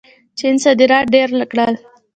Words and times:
چین 0.39 0.55
صادرات 0.63 1.05
ډېر 1.13 1.29
کړل. 1.51 1.73